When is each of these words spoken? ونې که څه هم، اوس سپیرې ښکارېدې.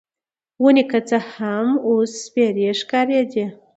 ونې 0.63 0.83
که 0.91 0.99
څه 1.07 1.17
هم، 1.33 1.67
اوس 1.87 2.11
سپیرې 2.25 2.69
ښکارېدې. 2.79 3.45